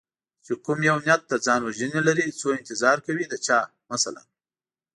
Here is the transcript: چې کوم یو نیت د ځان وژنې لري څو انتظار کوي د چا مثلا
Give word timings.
چې 0.45 0.51
کوم 0.65 0.79
یو 0.89 0.97
نیت 1.05 1.21
د 1.27 1.33
ځان 1.45 1.61
وژنې 1.63 2.01
لري 2.07 2.25
څو 2.39 2.47
انتظار 2.59 2.97
کوي 3.07 3.25
د 3.29 3.33
چا 3.45 3.59
مثلا 3.91 4.21